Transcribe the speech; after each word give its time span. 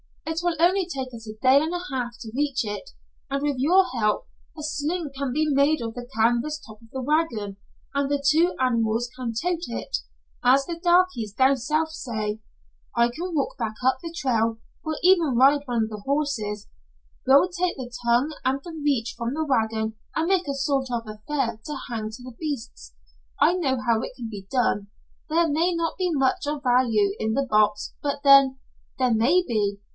"It 0.25 0.39
will 0.43 0.55
only 0.59 0.87
take 0.87 1.13
us 1.13 1.29
a 1.29 1.35
day 1.41 1.61
and 1.61 1.73
a 1.75 1.81
half 1.93 2.17
to 2.21 2.31
reach 2.33 2.63
it, 2.65 2.91
and 3.29 3.43
with 3.43 3.57
your 3.59 3.83
help, 3.99 4.27
a 4.57 4.63
sling 4.63 5.11
can 5.15 5.31
be 5.33 5.45
made 5.45 5.81
of 5.81 5.93
the 5.93 6.09
canvas 6.15 6.57
top 6.57 6.81
of 6.81 6.89
the 6.91 7.01
wagon, 7.01 7.57
and 7.93 8.09
the 8.09 8.23
two 8.25 8.55
animals 8.59 9.09
can 9.15 9.33
'tote 9.33 9.59
it' 9.67 9.97
as 10.43 10.65
the 10.65 10.79
darkies 10.81 11.33
down 11.33 11.57
South 11.57 11.91
say. 11.91 12.39
I 12.95 13.09
can 13.09 13.35
walk 13.35 13.57
back 13.57 13.75
up 13.85 13.99
the 14.01 14.13
trail, 14.17 14.57
or 14.83 14.95
even 15.03 15.35
ride 15.35 15.63
one 15.65 15.83
of 15.83 15.89
the 15.89 16.01
horses. 16.05 16.67
We'll 17.27 17.49
take 17.49 17.75
the 17.75 17.91
tongue 18.05 18.31
and 18.45 18.59
the 18.63 18.71
reach 18.71 19.13
from 19.17 19.33
the 19.35 19.45
wagon 19.45 19.95
and 20.15 20.29
make 20.29 20.47
a 20.47 20.55
sort 20.55 20.87
of 20.91 21.03
affair 21.07 21.59
to 21.65 21.77
hang 21.89 22.09
to 22.09 22.23
the 22.23 22.35
beasts, 22.39 22.95
I 23.39 23.53
know 23.53 23.77
how 23.85 24.01
it 24.01 24.13
can 24.15 24.29
be 24.31 24.47
done. 24.49 24.87
There 25.29 25.47
may 25.51 25.75
not 25.75 25.97
be 25.97 26.09
much 26.11 26.47
of 26.47 26.63
value 26.63 27.11
in 27.19 27.33
the 27.33 27.45
box, 27.47 27.93
but 28.01 28.23
then 28.23 28.57
there 28.97 29.13
may 29.13 29.43
be. 29.45 29.79